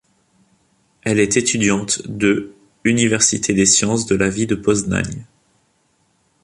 [1.03, 2.53] Elle est étudiante de
[2.85, 5.25] université des sciences de la vie de Poznań.